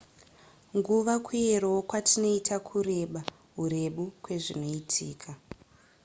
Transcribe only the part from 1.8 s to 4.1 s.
kwatinoita kureba hurebu